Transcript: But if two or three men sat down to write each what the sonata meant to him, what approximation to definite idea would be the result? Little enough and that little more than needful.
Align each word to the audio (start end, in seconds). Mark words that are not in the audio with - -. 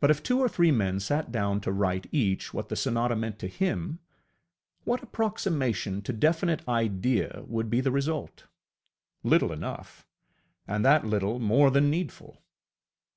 But 0.00 0.10
if 0.10 0.20
two 0.20 0.40
or 0.40 0.48
three 0.48 0.72
men 0.72 0.98
sat 0.98 1.30
down 1.30 1.60
to 1.60 1.70
write 1.70 2.08
each 2.10 2.52
what 2.52 2.70
the 2.70 2.74
sonata 2.74 3.14
meant 3.14 3.38
to 3.38 3.46
him, 3.46 4.00
what 4.82 5.00
approximation 5.00 6.02
to 6.02 6.12
definite 6.12 6.66
idea 6.66 7.44
would 7.46 7.70
be 7.70 7.80
the 7.80 7.92
result? 7.92 8.48
Little 9.22 9.52
enough 9.52 10.04
and 10.66 10.84
that 10.84 11.06
little 11.06 11.38
more 11.38 11.70
than 11.70 11.88
needful. 11.88 12.42